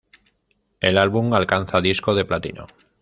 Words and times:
El 0.79 0.97
álbum 0.97 1.35
alcanza 1.35 1.79
disco 1.79 2.15
de 2.15 2.25
platino. 2.25 2.65